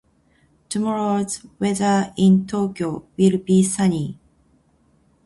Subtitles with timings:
[0.67, 4.17] Tomorrow's weather in Tokyo will be sunny.